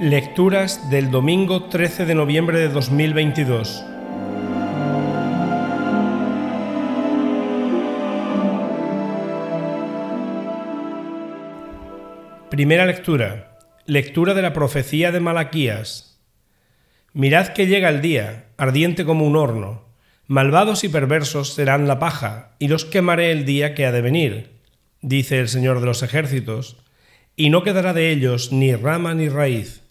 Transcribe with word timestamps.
Lecturas 0.00 0.88
del 0.88 1.10
domingo 1.10 1.64
13 1.64 2.06
de 2.06 2.14
noviembre 2.14 2.58
de 2.58 2.70
2022. 2.70 3.84
Primera 12.48 12.86
lectura. 12.86 13.58
Lectura 13.84 14.32
de 14.32 14.40
la 14.40 14.54
profecía 14.54 15.12
de 15.12 15.20
Malaquías. 15.20 16.18
Mirad 17.12 17.48
que 17.48 17.66
llega 17.66 17.90
el 17.90 18.00
día, 18.00 18.46
ardiente 18.56 19.04
como 19.04 19.26
un 19.26 19.36
horno. 19.36 19.84
Malvados 20.26 20.82
y 20.82 20.88
perversos 20.88 21.52
serán 21.52 21.86
la 21.86 21.98
paja, 21.98 22.56
y 22.58 22.68
los 22.68 22.86
quemaré 22.86 23.32
el 23.32 23.44
día 23.44 23.74
que 23.74 23.84
ha 23.84 23.92
de 23.92 24.00
venir, 24.00 24.52
dice 25.02 25.40
el 25.40 25.48
Señor 25.48 25.80
de 25.80 25.86
los 25.86 26.02
ejércitos, 26.02 26.78
y 27.36 27.50
no 27.50 27.62
quedará 27.62 27.92
de 27.92 28.10
ellos 28.10 28.50
ni 28.50 28.74
rama 28.74 29.12
ni 29.12 29.28
raíz 29.28 29.89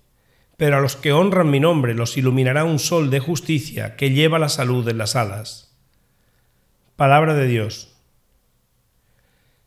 pero 0.60 0.76
a 0.76 0.82
los 0.82 0.98
que 0.98 1.14
honran 1.14 1.50
mi 1.50 1.62
nombre 1.62 1.94
los 1.94 2.18
iluminará 2.18 2.66
un 2.66 2.80
sol 2.80 3.10
de 3.10 3.22
justicia 3.22 3.96
que 3.96 4.10
lleva 4.10 4.40
la 4.40 4.50
salud 4.50 4.86
en 4.90 4.98
las 4.98 5.16
alas. 5.16 5.74
Palabra 6.98 7.34
de 7.34 7.48
Dios. 7.48 7.96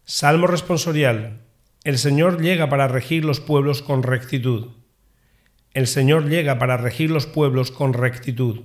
Salmo 0.05 0.47
responsorial. 0.47 1.41
El 1.83 1.97
Señor 1.97 2.43
llega 2.43 2.69
para 2.69 2.89
regir 2.89 3.25
los 3.25 3.41
pueblos 3.41 3.81
con 3.81 4.03
rectitud. 4.03 4.67
El 5.73 5.87
Señor 5.87 6.29
llega 6.29 6.59
para 6.59 6.77
regir 6.77 7.11
los 7.11 7.25
pueblos 7.25 7.71
con 7.71 7.95
rectitud. 7.95 8.61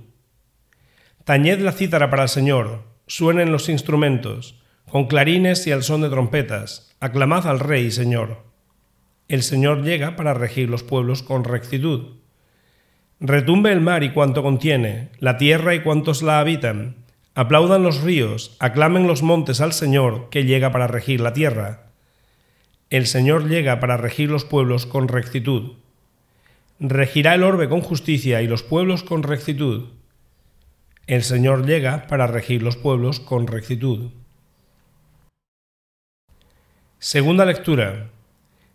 Tañed 1.24 1.60
la 1.60 1.72
cítara 1.72 2.10
para 2.10 2.24
el 2.24 2.28
Señor, 2.28 2.82
suenen 3.06 3.52
los 3.52 3.70
instrumentos, 3.70 4.60
con 4.90 5.06
clarines 5.06 5.66
y 5.66 5.72
al 5.72 5.82
son 5.82 6.02
de 6.02 6.10
trompetas, 6.10 6.94
aclamad 7.00 7.46
al 7.46 7.58
Rey, 7.58 7.90
Señor. 7.90 8.44
El 9.28 9.42
Señor 9.42 9.82
llega 9.82 10.14
para 10.14 10.34
regir 10.34 10.68
los 10.68 10.82
pueblos 10.82 11.22
con 11.22 11.44
rectitud. 11.44 12.18
Retumbe 13.20 13.72
el 13.72 13.80
mar 13.80 14.04
y 14.04 14.12
cuanto 14.12 14.44
contiene, 14.44 15.10
la 15.18 15.38
tierra 15.38 15.74
y 15.74 15.80
cuantos 15.80 16.22
la 16.22 16.38
habitan. 16.38 17.04
Aplaudan 17.34 17.82
los 17.82 18.02
ríos, 18.02 18.56
aclamen 18.60 19.08
los 19.08 19.22
montes 19.22 19.60
al 19.60 19.72
Señor, 19.72 20.28
que 20.30 20.44
llega 20.44 20.70
para 20.70 20.86
regir 20.86 21.20
la 21.20 21.32
tierra. 21.32 21.90
El 22.90 23.06
Señor 23.06 23.48
llega 23.48 23.80
para 23.80 23.96
regir 23.96 24.30
los 24.30 24.44
pueblos 24.44 24.86
con 24.86 25.08
rectitud. 25.08 25.78
Regirá 26.78 27.34
el 27.34 27.42
orbe 27.42 27.68
con 27.68 27.80
justicia 27.80 28.40
y 28.40 28.46
los 28.46 28.62
pueblos 28.62 29.02
con 29.02 29.24
rectitud. 29.24 29.88
El 31.08 31.24
Señor 31.24 31.66
llega 31.66 32.06
para 32.06 32.28
regir 32.28 32.62
los 32.62 32.76
pueblos 32.76 33.18
con 33.18 33.48
rectitud. 33.48 34.10
Segunda 37.00 37.44
lectura. 37.44 38.10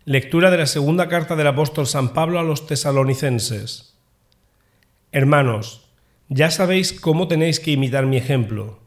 Lectura 0.04 0.52
de 0.52 0.58
la 0.58 0.66
segunda 0.66 1.08
carta 1.08 1.38
del 1.38 1.48
apóstol 1.48 1.88
San 1.88 2.14
Pablo 2.14 2.40
a 2.40 2.44
los 2.44 2.68
tesalonicenses. 2.68 3.93
Hermanos, 5.16 5.90
ya 6.28 6.50
sabéis 6.50 6.92
cómo 6.92 7.28
tenéis 7.28 7.60
que 7.60 7.70
imitar 7.70 8.08
mi 8.08 8.18
ejemplo. 8.18 8.80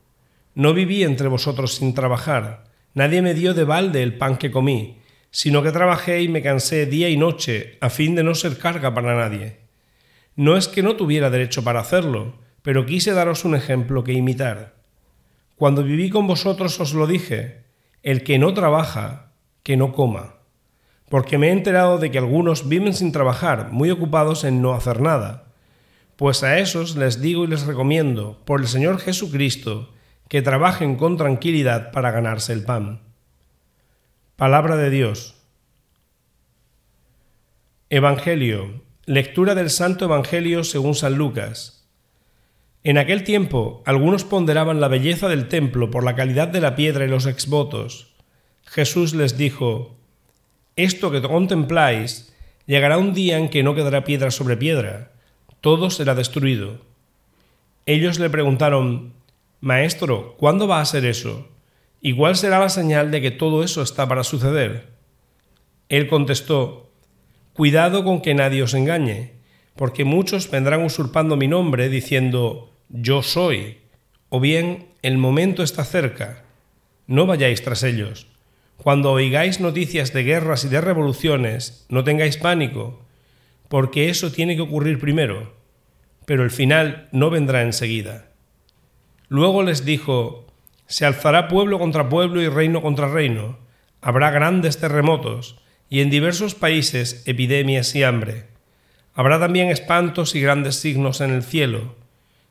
No 0.55 0.75
viví 0.75 1.05
entre 1.05 1.29
vosotros 1.29 1.77
sin 1.77 1.95
trabajar, 1.95 2.65
nadie 2.95 3.23
me 3.23 3.33
dio 3.33 3.55
de 3.55 3.63
balde 3.63 4.03
el 4.03 4.19
pan 4.19 4.37
que 4.37 4.51
comí, 4.51 4.99
sino 5.31 5.63
que 5.63 5.71
trabajé 5.71 6.23
y 6.23 6.29
me 6.29 6.43
cansé 6.43 6.87
día 6.87 7.09
y 7.09 7.17
noche 7.17 7.79
a 7.81 7.91
fin 7.91 8.17
de 8.17 8.25
no 8.25 8.35
ser 8.35 8.59
carga 8.59 8.93
para 8.93 9.15
nadie. 9.15 9.59
No 10.35 10.57
es 10.57 10.67
que 10.67 10.83
no 10.83 10.97
tuviera 10.97 11.31
derecho 11.31 11.63
para 11.63 11.79
hacerlo, 11.79 12.41
pero 12.63 12.85
quise 12.87 13.13
daros 13.13 13.45
un 13.45 13.55
ejemplo 13.55 14.03
que 14.03 14.13
imitar. 14.13 14.75
Cuando 15.55 15.85
viví 15.85 16.11
con 16.11 16.27
vosotros 16.27 16.79
os 16.81 16.93
lo 16.93 17.07
dije, 17.07 17.63
el 18.03 18.25
que 18.25 18.39
no 18.39 18.53
trabaja, 18.53 19.33
que 19.63 19.77
no 19.77 19.93
coma 19.93 20.37
porque 21.09 21.39
me 21.39 21.49
he 21.49 21.53
enterado 21.53 21.99
de 21.99 22.11
que 22.11 22.19
algunos 22.19 22.69
viven 22.69 22.93
sin 22.93 23.13
trabajar, 23.13 23.71
muy 23.71 23.91
ocupados 23.91 24.45
en 24.45 24.61
no 24.61 24.75
hacer 24.75 25.01
nada. 25.01 25.46
Pues 26.16 26.43
a 26.43 26.59
esos 26.59 26.97
les 26.97 27.21
digo 27.21 27.44
y 27.44 27.49
les 27.49 27.66
recomiendo, 27.66 28.41
por 28.47 28.60
el 28.62 28.69
Señor 28.69 28.99
Jesucristo, 28.99 29.93
que 30.28 30.41
trabajen 30.41 30.97
con 30.97 31.19
tranquilidad 31.19 31.93
para 31.93 32.10
ganarse 32.10 32.54
el 32.54 32.65
pan. 32.65 33.03
Palabra 34.37 34.76
de 34.76 34.88
Dios. 34.88 35.34
Evangelio. 37.91 38.82
Lectura 39.05 39.55
del 39.55 39.69
Santo 39.69 40.06
Evangelio 40.06 40.65
según 40.65 40.94
San 40.94 41.16
Lucas. 41.16 41.87
En 42.82 42.97
aquel 42.97 43.22
tiempo 43.22 43.82
algunos 43.84 44.25
ponderaban 44.25 44.81
la 44.81 44.88
belleza 44.88 45.28
del 45.28 45.49
templo 45.49 45.91
por 45.91 46.03
la 46.03 46.16
calidad 46.16 46.49
de 46.49 46.60
la 46.62 46.76
piedra 46.76 47.05
y 47.05 47.09
los 47.09 47.26
exvotos. 47.26 48.15
Jesús 48.65 49.15
les 49.15 49.37
dijo, 49.37 49.99
esto 50.76 51.10
que 51.10 51.21
contempláis, 51.21 52.34
llegará 52.66 52.97
un 52.97 53.12
día 53.12 53.38
en 53.38 53.49
que 53.49 53.62
no 53.62 53.75
quedará 53.75 54.05
piedra 54.05 54.31
sobre 54.31 54.56
piedra, 54.56 55.12
todo 55.66 55.91
será 55.91 56.15
destruido. 56.15 56.78
Ellos 57.87 58.21
le 58.21 58.31
preguntaron, 58.31 59.15
Maestro, 59.60 60.37
¿cuándo 60.38 60.69
va 60.69 60.81
a 60.81 60.84
ser 60.84 61.04
eso? 61.04 61.49
¿Y 62.00 62.12
cuál 62.12 62.37
será 62.37 62.60
la 62.60 62.69
señal 62.69 63.10
de 63.10 63.21
que 63.21 63.32
todo 63.32 63.65
eso 63.65 63.82
está 63.82 64.06
para 64.06 64.22
suceder? 64.22 64.91
Él 65.88 66.06
contestó, 66.06 66.93
Cuidado 67.53 68.05
con 68.05 68.22
que 68.22 68.32
nadie 68.32 68.62
os 68.62 68.75
engañe, 68.75 69.32
porque 69.75 70.05
muchos 70.05 70.49
vendrán 70.53 70.84
usurpando 70.84 71.37
mi 71.37 71.49
nombre 71.49 71.88
diciendo, 71.88 72.71
Yo 72.88 73.25
soy, 73.25 73.78
o 74.28 74.38
bien, 74.38 74.87
el 75.03 75.19
momento 75.19 75.65
está 75.65 75.84
cerca. 75.84 76.44
No 77.09 77.26
vayáis 77.26 77.60
tras 77.65 77.82
ellos 77.82 78.28
cuando 78.76 79.10
oigáis 79.12 79.59
noticias 79.60 80.12
de 80.12 80.22
guerras 80.22 80.65
y 80.65 80.69
de 80.69 80.81
revoluciones, 80.81 81.87
no 81.88 82.05
tengáis 82.05 82.37
pánico, 82.37 83.03
porque 83.69 84.09
eso 84.09 84.31
tiene 84.32 84.56
que 84.56 84.62
ocurrir 84.62 84.99
primero, 84.99 85.54
pero 86.25 86.43
el 86.43 86.50
final 86.50 87.09
no 87.12 87.31
vendrá 87.31 87.62
enseguida. 87.62 88.31
Luego 89.28 89.62
les 89.62 89.84
dijo, 89.84 90.47
se 90.87 91.04
alzará 91.04 91.49
pueblo 91.49 91.78
contra 91.78 92.09
pueblo 92.09 92.41
y 92.41 92.49
reino 92.49 92.82
contra 92.82 93.09
reino, 93.09 93.59
habrá 94.00 94.31
grandes 94.31 94.78
terremotos, 94.78 95.59
y 95.88 96.00
en 96.00 96.10
diversos 96.10 96.55
países 96.55 97.22
epidemias 97.26 97.94
y 97.94 98.03
hambre. 98.03 98.47
Habrá 99.15 99.38
también 99.38 99.69
espantos 99.69 100.34
y 100.34 100.41
grandes 100.41 100.76
signos 100.76 101.21
en 101.21 101.31
el 101.31 101.43
cielo, 101.43 101.97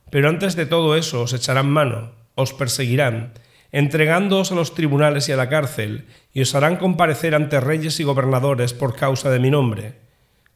pero 0.10 0.30
antes 0.30 0.56
de 0.56 0.66
todo 0.66 0.96
eso 0.96 1.22
os 1.22 1.34
echarán 1.34 1.70
mano, 1.70 2.12
os 2.36 2.54
perseguirán, 2.54 3.34
entregándoos 3.72 4.52
a 4.52 4.56
los 4.56 4.74
tribunales 4.74 5.28
y 5.30 5.32
a 5.32 5.38
la 5.38 5.50
cárcel, 5.50 6.06
y 6.34 6.42
os 6.42 6.56
harán 6.56 6.78
comparecer 6.78 7.36
ante 7.36 7.60
reyes 7.60 8.00
y 8.00 8.04
gobernadores 8.04 8.74
por 8.74 8.96
causa 8.96 9.30
de 9.30 9.40
mi 9.40 9.52
nombre. 9.52 10.05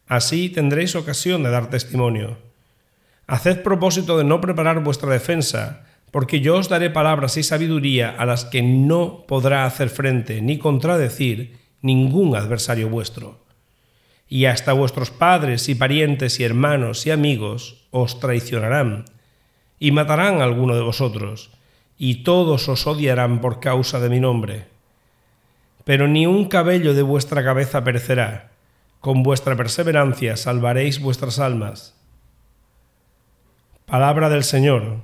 Así 0.09 0.49
tendréis 0.49 0.95
ocasión 0.95 1.43
de 1.43 1.51
dar 1.51 1.69
testimonio. 1.69 2.37
Haced 3.27 3.61
propósito 3.61 4.17
de 4.17 4.23
no 4.23 4.41
preparar 4.41 4.83
vuestra 4.83 5.13
defensa, 5.13 5.85
porque 6.09 6.41
yo 6.41 6.57
os 6.57 6.67
daré 6.67 6.89
palabras 6.89 7.37
y 7.37 7.43
sabiduría 7.43 8.09
a 8.17 8.25
las 8.25 8.43
que 8.43 8.63
no 8.63 9.25
podrá 9.27 9.65
hacer 9.65 9.89
frente 9.89 10.41
ni 10.41 10.57
contradecir 10.57 11.59
ningún 11.81 12.35
adversario 12.35 12.89
vuestro. 12.89 13.45
Y 14.27 14.45
hasta 14.45 14.73
vuestros 14.73 15.11
padres 15.11 15.69
y 15.69 15.75
parientes 15.75 16.39
y 16.39 16.43
hermanos 16.43 17.05
y 17.05 17.11
amigos 17.11 17.87
os 17.91 18.19
traicionarán, 18.19 19.05
y 19.77 19.91
matarán 19.91 20.41
a 20.41 20.43
alguno 20.43 20.75
de 20.75 20.81
vosotros 20.81 21.51
y 21.99 22.23
todos 22.23 22.67
os 22.67 22.87
odiarán 22.87 23.41
por 23.41 23.59
causa 23.59 23.99
de 23.99 24.09
mi 24.09 24.19
nombre. 24.19 24.65
Pero 25.83 26.07
ni 26.07 26.25
un 26.25 26.45
cabello 26.45 26.95
de 26.95 27.03
vuestra 27.03 27.43
cabeza 27.43 27.83
perecerá, 27.83 28.49
con 28.99 29.23
vuestra 29.23 29.55
perseverancia 29.55 30.35
salvaréis 30.37 31.01
vuestras 31.01 31.39
almas. 31.39 31.95
Palabra 33.85 34.29
del 34.29 34.43
Señor. 34.43 34.97